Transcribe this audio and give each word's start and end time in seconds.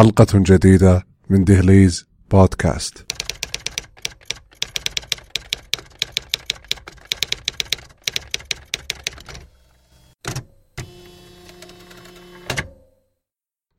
حلقة 0.00 0.26
جديدة 0.34 1.06
من 1.30 1.44
دهليز 1.44 2.06
بودكاست. 2.30 3.06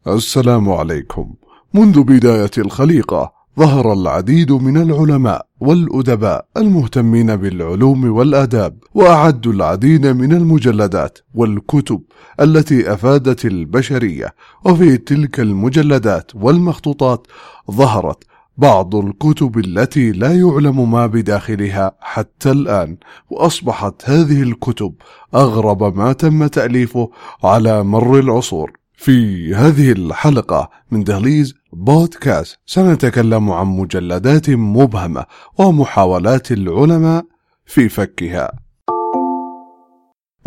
السلام 0.07 0.70
عليكم. 0.70 1.36
منذ 1.73 2.03
بداية 2.03 2.51
الخليقة 2.58 3.40
ظهر 3.60 3.94
العديد 3.94 4.52
من 4.52 4.78
العلماء 4.78 5.46
والأدباء 5.60 6.46
المهتمين 6.58 7.36
بالعلوم 7.36 8.12
والآداب 8.12 8.78
وأعدوا 8.94 9.54
العديد 9.54 10.08
من 10.08 10.31
المجلدات 10.31 11.18
والكتب 11.33 12.01
التي 12.42 12.94
أفادت 12.94 13.46
البشرية 13.46 14.33
وفي 14.65 14.97
تلك 14.97 15.40
المجلدات 15.40 16.32
والمخطوطات 16.36 17.27
ظهرت 17.72 18.23
بعض 18.58 18.95
الكتب 18.95 19.58
التي 19.58 20.12
لا 20.12 20.36
يعلم 20.36 20.92
ما 20.92 21.08
بداخلها 21.08 21.92
حتى 22.00 22.52
الآن 22.52 22.98
وأصبحت 23.30 24.09
هذه 24.09 24.42
الكتب 24.42 24.94
أغرب 25.36 25.98
ما 25.98 26.14
تم 26.14 26.48
تأليفه 26.48 27.09
على 27.44 27.84
مر 27.84 28.20
العصور. 28.20 28.80
في 29.04 29.55
هذه 29.55 29.91
الحلقة 29.91 30.70
من 30.91 31.04
دهليز 31.04 31.54
بودكاست 31.73 32.59
سنتكلم 32.66 33.52
عن 33.52 33.68
مجلدات 33.68 34.50
مبهمة 34.50 35.26
ومحاولات 35.58 36.52
العلماء 36.52 37.26
في 37.66 37.90
فكها. 37.90 38.52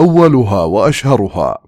أولها 0.01 0.65
وأشهرها 0.65 1.59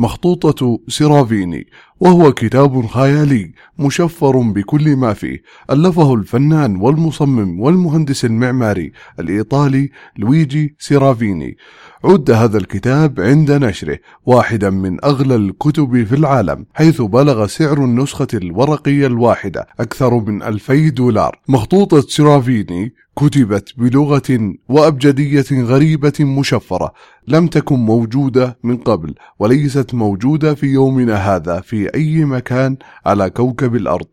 مخطوطة 0.00 0.80
سيرافيني 0.88 1.66
وهو 2.00 2.32
كتاب 2.32 2.86
خيالي 2.86 3.52
مشفر 3.78 4.38
بكل 4.38 4.96
ما 4.96 5.12
فيه. 5.12 5.42
ألفه 5.70 6.14
الفنان 6.14 6.76
والمصمم 6.76 7.60
والمهندس 7.60 8.24
المعماري 8.24 8.92
الإيطالي 9.18 9.90
لويجي 10.18 10.76
سيرافيني. 10.78 11.56
عد 12.04 12.30
هذا 12.30 12.58
الكتاب 12.58 13.20
عند 13.20 13.52
نشره 13.52 13.98
واحدا 14.26 14.70
من 14.70 15.04
أغلى 15.04 15.34
الكتب 15.34 16.04
في 16.04 16.14
العالم 16.14 16.66
حيث 16.74 17.00
بلغ 17.02 17.46
سعر 17.46 17.84
النسخة 17.84 18.28
الورقية 18.34 19.06
الواحدة 19.06 19.66
أكثر 19.80 20.14
من 20.14 20.42
ألفي 20.42 20.90
دولار. 20.90 21.40
مخطوطة 21.48 22.00
سيرافيني 22.00 22.92
كتبت 23.16 23.74
بلغة 23.76 24.54
وأبجدية 24.68 25.44
غريبة 25.52 26.12
مشفرة 26.20 26.92
لم 27.28 27.46
تكن 27.46 27.78
موجودة 27.78 28.58
من 28.62 28.76
قبل 28.76 29.14
وليست 29.38 29.89
موجودة 29.94 30.54
في 30.54 30.66
يومنا 30.66 31.14
هذا 31.14 31.60
في 31.60 31.94
أي 31.94 32.24
مكان 32.24 32.76
على 33.06 33.30
كوكب 33.30 33.76
الأرض. 33.76 34.06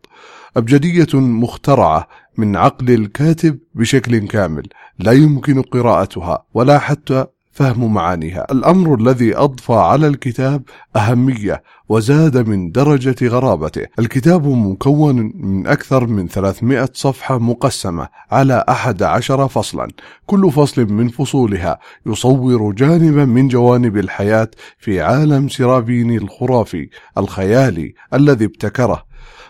أبجدية 0.56 1.20
مخترعة 1.20 2.08
من 2.38 2.56
عقل 2.56 2.90
الكاتب 2.90 3.58
بشكل 3.74 4.18
كامل 4.18 4.62
لا 4.98 5.12
يمكن 5.12 5.62
قراءتها 5.62 6.44
ولا 6.54 6.78
حتى 6.78 7.26
فهم 7.58 7.94
معانيها. 7.94 8.46
الأمر 8.50 8.94
الذي 8.94 9.36
أضفى 9.36 9.72
على 9.72 10.06
الكتاب 10.06 10.62
أهمية 10.96 11.62
وزاد 11.88 12.48
من 12.48 12.70
درجة 12.72 13.28
غرابته. 13.28 13.86
الكتاب 13.98 14.46
مكون 14.46 15.32
من 15.34 15.66
أكثر 15.66 16.06
من 16.06 16.28
300 16.28 16.88
صفحة 16.94 17.38
مقسمة 17.38 18.08
على 18.30 18.64
11 18.68 19.48
فصلا. 19.48 19.88
كل 20.26 20.52
فصل 20.52 20.92
من 20.92 21.08
فصولها 21.08 21.78
يصور 22.06 22.72
جانبا 22.72 23.24
من 23.24 23.48
جوانب 23.48 23.96
الحياة 23.96 24.50
في 24.78 25.00
عالم 25.00 25.48
سيرافيني 25.48 26.16
الخرافي 26.16 26.88
الخيالي 27.18 27.94
الذي 28.14 28.44
ابتكره 28.44 29.07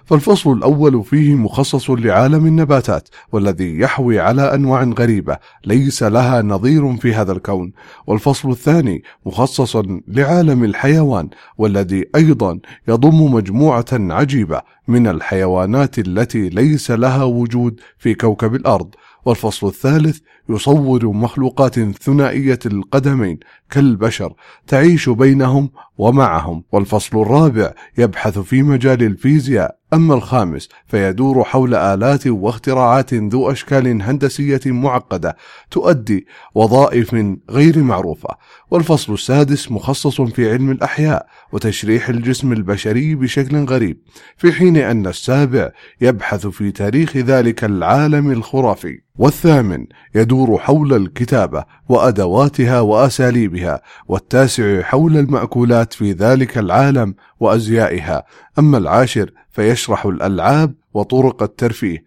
فالفصل 0.09 0.53
الأول 0.53 1.05
فيه 1.05 1.35
مخصص 1.35 1.91
لعالم 1.91 2.47
النباتات 2.47 3.09
والذي 3.33 3.79
يحوي 3.79 4.21
على 4.21 4.55
أنواع 4.55 4.85
غريبة 4.85 5.39
ليس 5.65 6.03
لها 6.03 6.43
نظير 6.43 6.97
في 6.97 7.15
هذا 7.15 7.33
الكون. 7.33 7.73
والفصل 8.07 8.51
الثاني 8.51 9.03
مخصص 9.27 9.77
لعالم 10.09 10.65
الحيوان 10.65 11.29
والذي 11.59 12.05
أيضا 12.15 12.59
يضم 12.89 13.35
مجموعة 13.35 13.87
عجيبة 13.93 14.63
من 14.89 15.07
الحيوانات 15.07 15.99
التي 15.99 16.49
ليس 16.49 16.91
لها 16.91 17.25
وجود 17.25 17.81
في 17.99 18.15
كوكب 18.15 18.55
الأرض. 18.55 18.95
والفصل 19.25 19.67
الثالث 19.67 20.19
يصور 20.49 21.07
مخلوقات 21.07 21.81
ثنائية 21.81 22.59
القدمين 22.67 23.39
كالبشر 23.71 24.35
تعيش 24.67 25.09
بينهم 25.09 25.71
ومعهم. 25.99 26.65
والفصل 26.73 27.21
الرابع 27.21 27.73
يبحث 27.99 28.39
في 28.39 28.63
مجال 28.63 29.03
الفيزياء 29.03 29.78
أما 29.93 30.15
الخامس 30.15 30.69
فيدور 30.87 31.45
حول 31.45 31.75
آلات 31.75 32.27
واختراعات 32.27 33.15
ذو 33.15 33.51
أشكال 33.51 34.03
هندسية 34.03 34.61
معقدة 34.67 35.37
تؤدي 35.71 36.27
وظائف 36.55 37.35
غير 37.51 37.79
معروفة. 37.79 38.29
والفصل 38.71 39.13
السادس 39.13 39.73
مخصص 39.73 40.21
في 40.21 40.53
علم 40.53 40.71
الأحياء 40.71 41.27
وتشريح 41.53 42.09
الجسم 42.09 42.53
البشري 42.53 43.15
بشكل 43.15 43.65
غريب 43.65 43.99
في 44.37 44.53
حين 44.53 44.77
أن 44.77 45.07
السابع 45.07 45.71
يبحث 46.01 46.47
في 46.47 46.71
تاريخ 46.71 47.17
ذلك 47.17 47.65
العالم 47.65 48.31
الخرافي. 48.31 49.01
والثامن 49.19 49.87
يدور 50.15 50.59
حول 50.59 50.95
الكتابة 50.95 51.65
وأدواتها 51.89 52.81
وأساليبها 52.81 53.83
والتاسع 54.09 54.83
حول 54.83 55.17
المأكولات 55.17 55.93
في 55.93 56.13
ذلك 56.13 56.59
العالم 56.59 57.15
وأزيائها. 57.41 58.25
أما 58.59 58.79
العاشر 58.79 59.31
فيشرح 59.59 60.07
الألعاب 60.07 60.75
وطرق 60.95 61.43
الترفيه. 61.43 62.05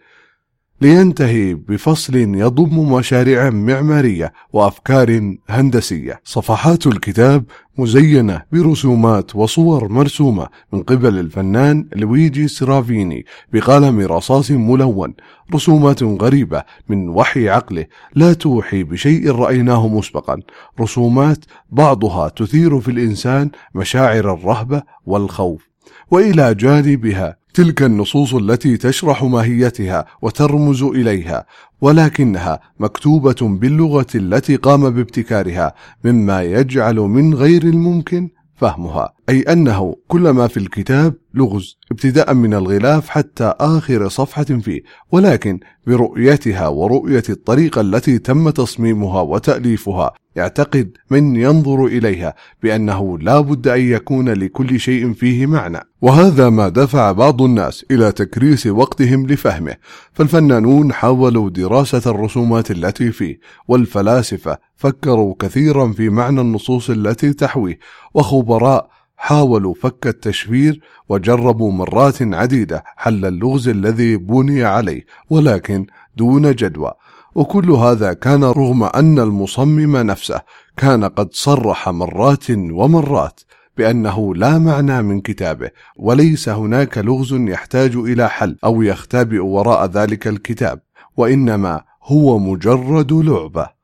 لينتهي 0.81 1.53
بفصل 1.53 2.15
يضم 2.15 2.93
مشاريع 2.93 3.49
معمارية 3.49 4.33
وأفكار 4.53 5.37
هندسية. 5.49 6.21
صفحات 6.23 6.87
الكتاب 6.87 7.43
مزينة 7.77 8.41
برسومات 8.51 9.35
وصور 9.35 9.87
مرسومة 9.87 10.47
من 10.73 10.83
قبل 10.83 11.19
الفنان 11.19 11.87
لويجي 11.95 12.47
سرافيني 12.47 13.25
بقلم 13.53 13.99
رصاص 13.99 14.51
ملون. 14.51 15.13
رسومات 15.55 16.03
غريبة 16.03 16.63
من 16.89 17.09
وحي 17.09 17.49
عقله 17.49 17.85
لا 18.15 18.33
توحي 18.33 18.83
بشيء 18.83 19.31
رأيناه 19.31 19.87
مسبقا. 19.87 20.39
رسومات 20.81 21.45
بعضها 21.69 22.29
تثير 22.29 22.79
في 22.79 22.91
الإنسان 22.91 23.51
مشاعر 23.75 24.33
الرهبة 24.33 24.83
والخوف. 25.05 25.71
وإلى 26.11 26.55
جانبها 26.55 27.40
تلك 27.53 27.83
النصوص 27.83 28.33
التي 28.33 28.77
تشرح 28.77 29.23
ماهيتها 29.23 30.05
وترمز 30.21 30.83
إليها 30.83 31.45
ولكنها 31.81 32.59
مكتوبة 32.79 33.35
باللغة 33.41 34.07
التي 34.15 34.55
قام 34.55 34.89
بابتكارها 34.89 35.73
مما 36.03 36.43
يجعل 36.43 36.95
من 36.95 37.33
غير 37.33 37.63
الممكن 37.63 38.29
فهمها. 38.55 39.13
أي 39.31 39.41
أنه 39.41 39.95
كل 40.07 40.29
ما 40.29 40.47
في 40.47 40.57
الكتاب 40.57 41.13
لغز 41.33 41.77
ابتداء 41.91 42.33
من 42.33 42.53
الغلاف 42.53 43.09
حتى 43.09 43.53
آخر 43.59 44.09
صفحة 44.09 44.43
فيه 44.43 44.81
ولكن 45.11 45.59
برؤيتها 45.87 46.67
ورؤية 46.67 47.23
الطريقة 47.29 47.81
التي 47.81 48.19
تم 48.19 48.49
تصميمها 48.49 49.21
وتأليفها 49.21 50.13
يعتقد 50.35 50.97
من 51.09 51.35
ينظر 51.35 51.85
إليها 51.85 52.35
بأنه 52.63 53.19
لا 53.19 53.39
بد 53.39 53.67
أن 53.67 53.79
يكون 53.79 54.29
لكل 54.29 54.79
شيء 54.79 55.13
فيه 55.13 55.45
معنى. 55.45 55.79
وهذا 56.01 56.49
ما 56.49 56.69
دفع 56.69 57.11
بعض 57.11 57.41
الناس 57.41 57.85
إلى 57.91 58.11
تكريس 58.11 58.67
وقتهم 58.67 59.27
لفهمه 59.27 59.75
فالفنانون 60.13 60.93
حاولوا 60.93 61.49
دراسة 61.49 62.11
الرسومات 62.11 62.71
التي 62.71 63.11
فيه 63.11 63.39
والفلاسفة 63.67 64.57
فكروا 64.75 65.35
كثيرا 65.39 65.91
في 65.91 66.09
معنى 66.09 66.41
النصوص 66.41 66.89
التي 66.89 67.33
تحويه 67.33 67.79
وخبراء 68.13 69.00
حاولوا 69.23 69.73
فك 69.73 70.07
التشفير 70.07 70.81
وجربوا 71.09 71.71
مرات 71.71 72.21
عديدة 72.21 72.83
حل 72.85 73.25
اللغز 73.25 73.67
الذي 73.69 74.17
بني 74.17 74.63
عليه 74.63 75.05
ولكن 75.29 75.85
دون 76.17 76.55
جدوى. 76.55 76.91
وكل 77.35 77.71
هذا 77.71 78.13
كان 78.13 78.43
رغم 78.43 78.83
أن 78.83 79.19
المصمم 79.19 79.97
نفسه 79.97 80.41
كان 80.77 81.03
قد 81.03 81.33
صرح 81.33 81.89
مرات 81.89 82.45
ومرات 82.49 83.39
بأنه 83.77 84.35
لا 84.35 84.57
معنى 84.57 85.01
من 85.01 85.21
كتابه 85.21 85.69
وليس 85.97 86.49
هناك 86.49 86.97
لغز 86.97 87.33
يحتاج 87.33 87.95
إلى 87.95 88.29
حل 88.29 88.57
أو 88.63 88.81
يختبئ 88.81 89.39
وراء 89.39 89.85
ذلك 89.85 90.27
الكتاب 90.27 90.79
وإنما 91.17 91.81
هو 92.03 92.39
مجرد 92.39 93.13
لعبة. 93.13 93.81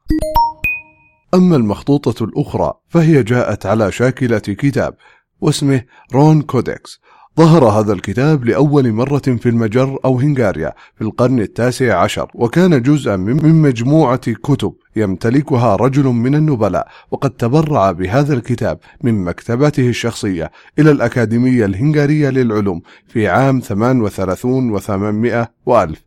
أما 1.34 1.56
المخطوطة 1.56 2.24
الأخرى 2.24 2.74
فهي 2.88 3.24
جاءت 3.24 3.66
على 3.66 3.92
شاكلة 3.92 4.38
كتاب 4.38 4.96
واسمه 5.42 5.82
رون 6.14 6.42
كودكس. 6.42 7.02
ظهر 7.38 7.66
هذا 7.66 7.94
الكتاب 7.94 8.46
لأول 8.46 8.92
مرة 8.92 9.18
في 9.18 9.50
المجر 9.50 10.00
أو 10.06 10.20
هنغاريا 10.20 10.74
في 10.96 11.02
القرن 11.02 11.40
التاسع 11.40 12.00
عشر 12.00 12.32
وكان 12.34 12.82
جزءا 12.82 13.16
من 13.16 13.62
مجموعة 13.62 14.32
كتب 14.32 14.74
يمتلكها 14.96 15.76
رجل 15.76 16.04
من 16.04 16.36
النبلاء 16.36 16.88
وقد 17.12 17.30
تبرع 17.30 17.92
بهذا 17.92 18.34
الكتاب 18.34 18.80
من 19.04 19.24
مكتبته 19.24 19.90
الشخصية 19.90 20.52
إلى 20.80 20.92
الأكاديمية 20.92 21.66
الهنغارية 21.66 22.30
للعلوم 22.30 22.82
في 23.08 23.28
عام 23.28 23.60
38 23.60 24.80
و800 24.80 25.48
وألف. 25.66 26.06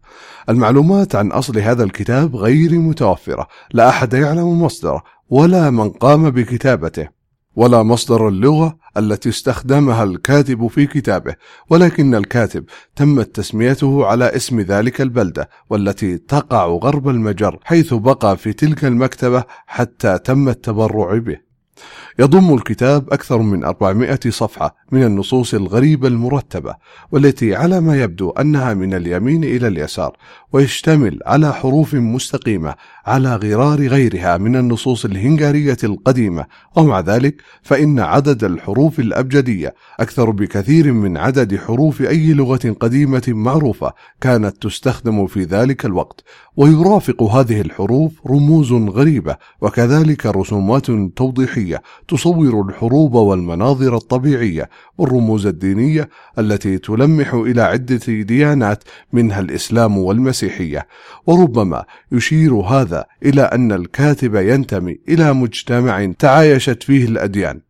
المعلومات 0.49 1.15
عن 1.15 1.33
أصل 1.33 1.59
هذا 1.59 1.85
الكتاب 1.85 2.37
غير 2.37 2.73
متوفرة 2.73 3.47
لا 3.73 3.88
أحد 3.88 4.12
يعلم 4.12 4.62
مصدره 4.62 5.03
ولا 5.29 5.71
من 5.71 5.91
قام 5.91 6.31
بكتابته. 6.31 7.20
ولا 7.61 7.83
مصدر 7.83 8.29
اللغة 8.29 8.79
التي 8.97 9.29
استخدمها 9.29 10.05
الكاتب 10.05 10.67
في 10.67 10.87
كتابه 10.87 11.35
ولكن 11.71 12.15
الكاتب 12.15 12.65
تمت 12.97 13.35
تسميته 13.35 14.07
على 14.07 14.37
اسم 14.37 14.61
ذلك 14.61 15.01
البلدة 15.01 15.49
والتي 15.71 16.19
تقع 16.19 16.67
غرب 16.67 17.09
المجر 17.09 17.59
حيث 17.65 17.95
بقى 17.95 18.37
في 18.37 18.53
تلك 18.53 18.85
المكتبة 18.85 19.45
حتى 19.67 20.19
تم 20.19 20.49
التبرع 20.49 21.19
به. 21.19 21.37
يضم 22.19 22.55
الكتاب 22.55 23.12
أكثر 23.12 23.39
من 23.39 23.65
400 23.65 24.19
صفحة 24.29 24.77
من 24.93 25.05
النصوص 25.05 25.55
الغريبة 25.55 26.09
المرتبة 26.09 26.75
والتي 27.13 27.55
على 27.55 27.81
ما 27.81 28.03
يبدو 28.03 28.31
أنها 28.31 28.75
من 28.75 28.95
اليمين 28.95 29.45
إلى 29.45 29.69
اليسار 29.69 30.17
ويشتمل 30.53 31.19
على 31.27 31.53
حروف 31.53 31.95
مستقيمة 31.95 32.75
على 33.07 33.37
غرار 33.37 33.87
غيرها 33.87 34.37
من 34.37 34.57
النصوص 34.57 35.05
الهنغارية 35.05 35.77
القديمة. 35.85 36.47
ومع 36.77 37.01
ذلك 37.01 37.43
فإن 37.63 37.99
عدد 37.99 38.45
الحروف 38.45 39.01
الأبجدية 39.01 39.75
أكثر 40.01 40.31
بكثير 40.31 40.93
من 40.93 41.17
عدد 41.17 41.57
حروف 41.57 42.03
أي 42.03 42.33
لغة 42.33 42.77
قديمة 42.81 43.23
معروفة 43.29 43.93
كانت 44.21 44.63
تستخدم 44.63 45.27
في 45.27 45.43
ذلك 45.43 45.85
الوقت. 45.85 46.25
ويرافق 46.57 47.23
هذه 47.23 47.61
الحروف 47.61 48.13
رموز 48.27 48.73
غريبة 48.73 49.37
وكذلك 49.61 50.27
رسومات 50.27 50.87
توضيحية 51.17 51.83
تصور 52.09 52.67
الحروب 52.69 53.15
والمناظر 53.15 53.97
الطبيعية 53.97 54.69
والرموز 54.99 55.47
الدينية 55.47 56.09
التي 56.38 56.79
تلمح 56.79 57.35
إلى 57.35 57.62
عدة 57.62 58.23
ديانات 58.23 58.85
منها 59.12 59.41
الإسلام 59.41 59.99
والمسيحية. 59.99 60.87
وربما 61.27 61.85
يشير 62.12 62.55
هذا 62.55 63.05
إلى 63.25 63.43
أن 63.43 63.73
الكاتب 63.73 64.35
ينتمي 64.35 64.99
إلى 65.09 65.32
مجتمع 65.32 66.12
تعايشت 66.19 66.82
فيه 66.82 67.05
الأديان. 67.05 67.70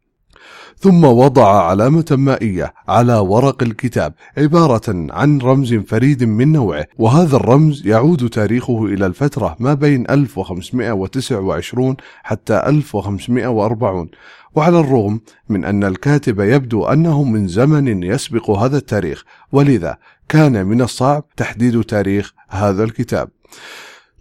ثم 0.83 1.05
وضع 1.05 1.63
علامة 1.63 2.05
مائية 2.11 2.75
على 2.89 3.15
ورق 3.15 3.63
الكتاب 3.63 4.15
عبارة 4.39 4.83
عن 4.89 5.39
رمز 5.39 5.75
فريد 5.75 6.25
من 6.25 6.53
نوعه 6.53 6.87
وهذا 6.99 7.37
الرمز 7.37 7.87
يعود 7.87 8.29
تاريخه 8.29 8.85
إلى 8.85 9.07
الفترة 9.07 9.57
ما 9.59 9.75
بين 9.75 10.11
1529 10.11 11.97
حتى 12.23 12.63
1540 12.67 14.09
وعلى 14.55 14.81
الرغم 14.81 15.21
من 15.49 15.65
أن 15.65 15.85
الكاتب 15.85 16.41
يبدو 16.41 16.85
أنه 16.85 17.25
من 17.25 17.49
زمن 17.49 18.03
يسبق 18.03 18.51
هذا 18.51 18.77
التاريخ 18.77 19.25
ولذا 19.53 19.97
كان 20.29 20.67
من 20.67 20.83
الصعب 20.83 21.25
تحديد 21.37 21.83
تاريخ 21.83 22.33
هذا 22.49 22.85
الكتاب. 22.85 23.29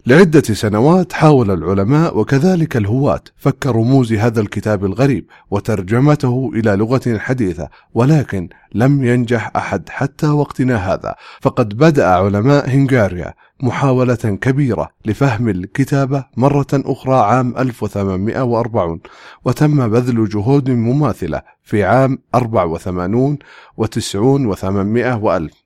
لعدة 0.06 0.40
سنوات 0.40 1.12
حاول 1.12 1.50
العلماء 1.50 2.18
وكذلك 2.18 2.76
الهواة 2.76 3.20
فك 3.36 3.66
رموز 3.66 4.12
هذا 4.12 4.40
الكتاب 4.40 4.84
الغريب 4.84 5.26
وترجمته 5.50 6.50
إلى 6.54 6.76
لغة 6.76 7.18
حديثة 7.18 7.68
ولكن 7.94 8.48
لم 8.74 9.04
ينجح 9.04 9.50
أحد 9.56 9.88
حتى 9.88 10.26
وقتنا 10.26 10.76
هذا. 10.76 11.14
فقد 11.40 11.76
بدأ 11.76 12.06
علماء 12.06 12.68
هنغاريا 12.70 13.34
محاولة 13.62 14.14
كبيرة 14.14 14.88
لفهم 15.04 15.48
الكتابة 15.48 16.24
مرة 16.36 16.66
أخرى 16.72 17.14
عام 17.14 17.54
1840 17.58 19.00
وتم 19.44 19.88
بذل 19.88 20.28
جهود 20.28 20.70
مماثلة 20.70 21.42
في 21.62 21.84
عام 21.84 22.18
84 22.34 23.38
و90 23.80 24.54
و800 24.54 25.22
وألف. 25.22 25.64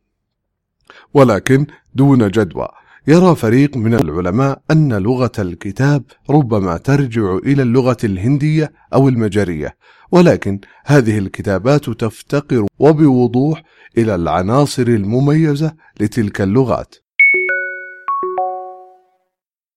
ولكن 1.15 1.67
دون 1.95 2.29
جدوى 2.29 2.69
يرى 3.06 3.37
فريق 3.37 3.77
من 3.77 3.95
العلماء 3.95 4.62
أن 4.71 4.93
لغة 4.93 5.33
الكتاب 5.39 6.03
ربما 6.31 6.77
ترجع 6.77 7.37
إلى 7.37 7.62
اللغة 7.62 7.97
الهندية 8.05 8.73
أو 8.95 9.09
المجرية 9.09 9.77
ولكن 10.12 10.61
هذه 10.87 11.19
الكتابات 11.19 11.91
تفتقر 11.91 12.67
وبوضوح 12.79 13.62
إلى 13.99 14.15
العناصر 14.15 14.83
المميزة 14.83 15.75
لتلك 16.01 16.41
اللغات. 16.41 16.95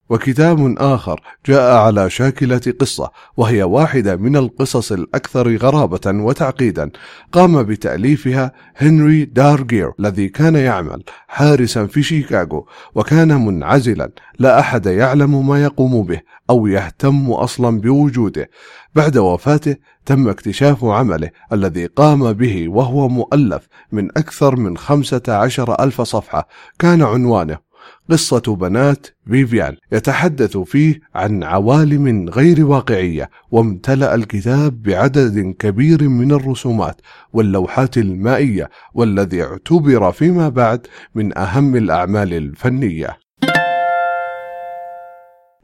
وكتاب 0.10 0.76
آخر 0.78 1.22
جاء 1.46 1.76
على 1.76 2.10
شاكلة 2.10 2.62
قصة 2.80 3.12
وهي 3.38 3.64
واحدة 3.64 4.16
من 4.16 4.36
القصص 4.36 4.92
الأكثر 4.92 5.58
غرابة 5.58 6.02
وتعقيدا. 6.06 6.90
قام 7.32 7.64
بتأليفها 7.64 8.52
هنري 8.76 9.26
دارجير 9.26 9.92
الذي 10.00 10.30
كان 10.30 10.56
يعمل 10.56 11.04
حارسا 11.28 11.86
في 11.86 12.04
شيكاغو 12.04 12.68
وكان 12.96 13.46
منعزلا. 13.46 14.12
لا 14.40 14.60
أحد 14.60 14.86
يعلم 14.86 15.48
ما 15.48 15.64
يقوم 15.64 16.04
به 16.04 16.22
أو 16.50 16.68
يهتم 16.68 17.32
أصلا 17.32 17.82
بوجوده. 17.82 18.50
بعد 18.96 19.18
وفاته 19.18 19.76
تم 20.06 20.30
اكتشاف 20.30 20.86
عمله 20.86 21.30
الذي 21.54 21.86
قام 21.86 22.34
به 22.34 22.70
وهو 22.70 23.08
مؤلف 23.08 23.68
من 23.92 24.10
أكثر 24.18 24.56
من 24.56 24.78
خمسة 24.78 25.22
عشر 25.28 25.84
ألف 25.84 26.02
صفحة. 26.02 26.48
كان 26.80 27.02
عنوانه 27.02 27.67
قصة 28.10 28.56
بنات 28.56 29.08
فيفيان 29.28 29.76
يتحدث 29.92 30.58
فيه 30.58 31.00
عن 31.16 31.44
عوالم 31.44 32.30
غير 32.30 32.66
واقعية 32.66 33.30
وامتلأ 33.52 34.16
الكتاب 34.16 34.82
بعدد 34.82 35.56
كبير 35.60 36.10
من 36.10 36.32
الرسومات 36.32 37.02
واللوحات 37.34 37.98
المائية 37.98 38.70
والذي 38.94 39.44
اعتبر 39.44 40.12
فيما 40.12 40.50
بعد 40.50 40.88
من 41.16 41.38
أهم 41.38 41.76
الأعمال 41.76 42.34
الفنية. 42.34 43.18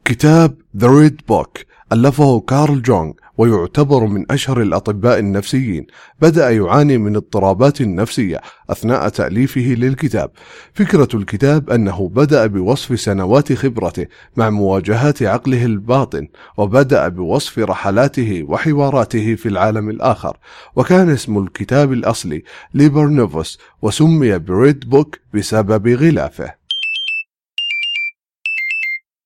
كتاب 0.04 0.56
The 0.76 0.86
Red 0.86 1.16
Book 1.32 1.73
ألفه 1.92 2.40
كارل 2.40 2.82
جونغ 2.82 3.12
ويعتبر 3.38 4.06
من 4.06 4.32
أشهر 4.32 4.62
الأطباء 4.62 5.18
النفسيين. 5.18 5.86
بدأ 6.20 6.50
يعاني 6.50 6.98
من 6.98 7.16
اضطرابات 7.16 7.82
نفسية 7.82 8.40
أثناء 8.70 9.08
تأليفه 9.08 9.60
للكتاب. 9.60 10.30
فكرة 10.74 11.08
الكتاب 11.14 11.70
أنه 11.70 12.08
بدأ 12.08 12.46
بوصف 12.46 13.00
سنوات 13.00 13.52
خبرته 13.52 14.06
مع 14.36 14.50
مواجهات 14.50 15.22
عقله 15.22 15.64
الباطن 15.64 16.28
وبدأ 16.56 17.08
بوصف 17.08 17.58
رحلاته 17.58 18.44
وحواراته 18.48 19.34
في 19.34 19.48
العالم 19.48 19.90
الآخر. 19.90 20.36
وكان 20.76 21.10
اسم 21.10 21.38
الكتاب 21.38 21.92
الأصلي 21.92 22.42
Liber 22.74 23.06
Novus 23.08 23.58
وسمي 23.82 24.38
ب 24.38 24.51
Red 24.51 24.90
Book 24.90 25.18
بسبب 25.34 25.88
غلافه. 25.88 26.63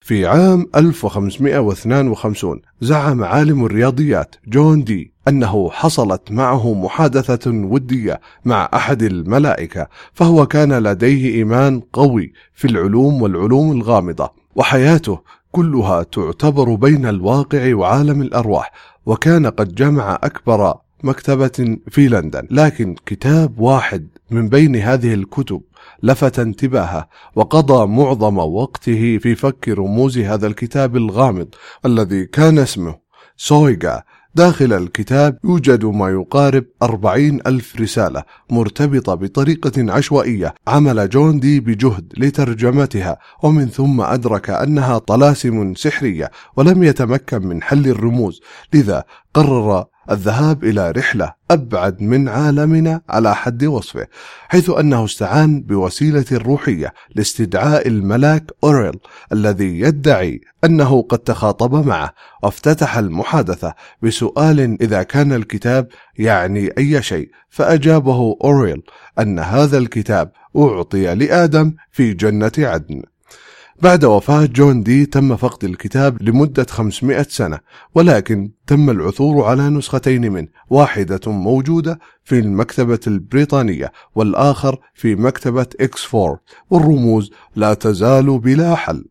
في 0.09 0.27
عام 0.27 0.67
1552 0.77 2.61
زعم 2.81 3.25
عالم 3.25 3.65
الرياضيات 3.65 4.35
جون 4.47 4.85
دي 4.85 5.12
أنه 5.29 5.71
حصلت 5.71 6.33
معه 6.33 6.75
محادثة 6.75 7.50
ودية 7.50 8.21
مع 8.45 8.69
أحد 8.75 9.03
الملائكة 9.03 9.88
فهو 10.12 10.47
كان 10.47 10.73
لديه 10.73 11.35
إيمان 11.35 11.81
قوي 11.93 12.33
في 12.55 12.67
العلوم 12.69 13.23
والعلوم 13.23 13.73
الغامضة 13.73 14.31
وحياته 14.57 15.21
كلها 15.50 16.03
تعتبر 16.03 16.75
بين 16.75 17.07
الواقع 17.07 17.75
وعالم 17.75 18.23
الأرواح 18.23 18.73
وكان 19.07 19.47
قد 19.47 19.75
جمع 19.75 20.19
أكبر 20.23 20.75
مكتبة 21.02 21.78
في 21.88 22.09
لندن 22.09 22.47
لكن 22.50 22.95
كتاب 23.07 23.61
واحد 23.61 24.09
من 24.31 24.49
بين 24.49 24.76
هذه 24.76 25.14
الكتب 25.14 25.62
لفت 26.02 26.38
انتباهه 26.38 27.09
وقضى 27.35 27.87
معظم 27.87 28.38
وقته 28.38 29.19
في 29.19 29.35
فك 29.35 29.69
رموز 29.69 30.19
هذا 30.19 30.47
الكتاب 30.47 30.97
الغامض 30.97 31.49
الذي 31.87 32.26
كان 32.26 32.59
اسمه 32.59 32.99
سويغا. 33.37 34.02
داخل 34.35 34.73
الكتاب 34.73 35.38
يوجد 35.45 35.85
ما 35.85 36.09
يقارب 36.09 36.64
أربعين 36.83 37.40
ألف 37.47 37.81
رسالة 37.81 38.23
مرتبطة 38.50 39.14
بطريقة 39.14 39.93
عشوائية 39.93 40.55
عمل 40.67 41.09
جون 41.09 41.40
دي 41.40 41.61
بجهد 41.61 42.12
لترجمتها 42.17 43.19
ومن 43.43 43.67
ثم 43.69 44.00
أدرك 44.00 44.50
أنها 44.50 44.99
طلاسم 44.99 45.75
سحرية 45.75 46.31
ولم 46.57 46.83
يتمكن 46.83 47.47
من 47.47 47.62
حل 47.62 47.87
الرموز 47.87 48.40
لذا 48.75 49.05
قرر 49.35 49.85
الذهاب 50.11 50.65
إلى 50.65 50.91
رحلة 50.91 51.35
أبعد 51.50 52.03
من 52.03 52.29
عالمنا 52.29 53.00
على 53.09 53.35
حد 53.35 53.65
وصفه 53.65 54.07
حيث 54.49 54.71
أنه 54.71 55.05
استعان 55.05 55.62
بوسيلة 55.62 56.25
روحية 56.33 56.93
لاستدعاء 57.15 57.88
الملاك 57.88 58.50
أوريل 58.65 58.99
الذي 59.33 59.81
يدعي 59.81 60.41
أنه 60.65 61.03
قد 61.03 61.19
تخاطب 61.19 61.87
معه 61.87 62.15
وافتتح 62.43 62.99
المحادثة 62.99 63.75
بسؤال 64.03 64.61
إذا 64.83 65.03
كان 65.03 65.33
الكتاب 65.33 65.88
يعني 66.19 66.71
أي 66.79 67.03
شيء 67.03 67.31
فأجابه 67.50 68.37
أوريل 68.45 68.83
أن 69.19 69.38
هذا 69.38 69.79
الكتاب 69.79 70.33
أعطي 70.57 71.15
لآدم 71.15 71.75
في 71.93 72.12
جنة 72.12 72.53
عدن. 72.59 73.03
بعد 73.82 74.04
وفاة 74.04 74.44
جون 74.47 74.82
دي 74.82 75.06
تم 75.06 75.37
فقد 75.37 75.64
الكتاب 75.64 76.23
لمدة 76.23 76.66
500 76.70 77.23
سنة 77.23 77.58
ولكن 77.94 78.50
تم 78.66 78.90
العثور 78.90 79.44
على 79.44 79.68
نسختين 79.70 80.32
منه 80.32 80.49
واحدة 80.70 81.20
موجودة 81.26 81.99
في 82.25 82.38
المكتبة 82.38 83.00
البريطانية 83.06 83.92
والآخر 84.14 84.78
في 84.94 85.14
مكتبة 85.14 85.66
إكسفورد 85.80 86.38
والرموز 86.70 87.30
لا 87.56 87.75
تزال 87.75 88.38
بلا 88.38 88.75
حل. 88.75 89.04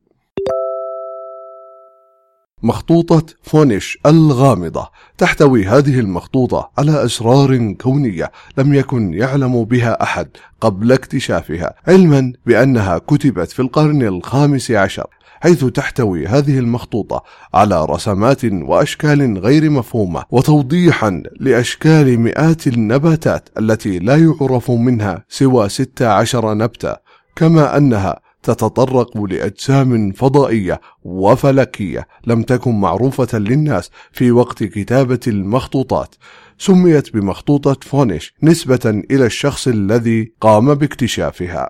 مخطوطة 2.63 3.23
فونيش 3.43 3.99
الغامضة 4.05 4.89
تحتوي 5.17 5.65
هذه 5.65 5.99
المخطوطة 5.99 6.71
على 6.77 7.05
أسرار 7.05 7.73
كونية 7.73 8.31
لم 8.57 8.73
يكن 8.73 9.13
يعلم 9.13 9.63
بها 9.63 10.03
أحد 10.03 10.27
قبل 10.61 10.91
اكتشافها 10.91 11.73
علما 11.87 12.33
بأنها 12.45 12.97
كتبت 12.97 13.51
في 13.51 13.61
القرن 13.61 14.01
الخامس 14.01 14.71
عشر 14.71 15.07
حيث 15.41 15.65
تحتوي 15.65 16.27
هذه 16.27 16.59
المخطوطة 16.59 17.23
على 17.53 17.85
رسمات 17.85 18.45
وأشكال 18.45 19.37
غير 19.37 19.69
مفهومة 19.69 20.23
وتوضيحا 20.31 21.23
لأشكال 21.39 22.19
مئات 22.19 22.67
النباتات 22.67 23.49
التي 23.59 23.99
لا 23.99 24.15
يعرف 24.15 24.71
منها 24.71 25.25
سوى 25.29 25.69
16 25.69 26.53
نبتة 26.53 26.95
كما 27.35 27.77
أنها 27.77 28.19
تتطرق 28.47 29.17
لأجسام 29.17 30.11
فضائية 30.11 30.81
وفلكية 31.03 32.07
لم 32.27 32.43
تكن 32.43 32.79
معروفة 32.79 33.37
للناس 33.39 33.91
في 34.11 34.31
وقت 34.31 34.63
كتابة 34.63 35.19
المخطوطات. 35.27 36.15
سميت 36.57 37.13
بمخطوطة 37.13 37.77
فونيش 37.81 38.33
نسبة 38.43 39.03
إلى 39.11 39.25
الشخص 39.25 39.67
الذي 39.67 40.33
قام 40.41 40.73
باكتشافها. 40.73 41.69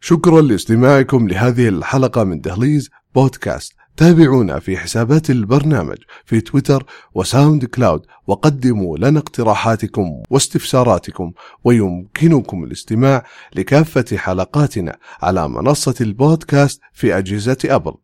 شكرا 0.00 0.40
لاستماعكم 0.40 1.28
لهذه 1.28 1.68
الحلقة 1.68 2.24
من 2.24 2.40
دهليز 2.40 2.90
بودكاست. 3.14 3.75
تابعونا 3.96 4.58
في 4.58 4.76
حسابات 4.76 5.30
البرنامج 5.30 5.96
في 6.24 6.40
تويتر 6.40 6.86
وساوند 7.14 7.64
كلاود 7.64 8.06
وقدموا 8.26 8.98
لنا 8.98 9.18
اقتراحاتكم 9.18 10.22
واستفساراتكم 10.30 11.32
ويمكنكم 11.64 12.64
الاستماع 12.64 13.24
لكافة 13.54 14.16
حلقاتنا 14.16 14.96
على 15.22 15.48
منصة 15.48 15.94
البودكاست 16.00 16.80
في 16.92 17.18
أجهزة 17.18 17.58
أبل. 17.64 17.94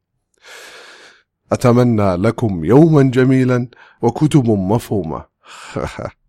أتمنى 1.53 2.17
لكم 2.17 2.65
يوما 2.65 3.03
جميلا 3.03 3.69
وكتب 4.03 4.51
مفهومة. 4.51 5.25